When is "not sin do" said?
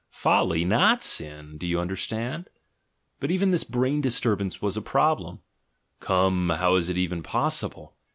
0.65-1.67